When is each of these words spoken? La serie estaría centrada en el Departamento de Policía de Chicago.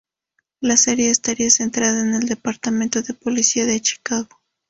La 0.61 0.77
serie 0.77 1.11
estaría 1.11 1.51
centrada 1.51 2.01
en 2.01 2.15
el 2.15 2.27
Departamento 2.27 3.03
de 3.03 3.13
Policía 3.13 3.67
de 3.67 3.79
Chicago. 3.81 4.41